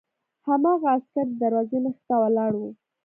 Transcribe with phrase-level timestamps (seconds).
[0.47, 2.61] هماغه عسکر د دروازې مخې ته ولاړ و